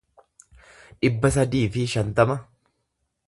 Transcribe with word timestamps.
dhibba 1.03 1.31
sadii 1.35 1.63
fi 1.75 1.85
shantama 1.93 2.39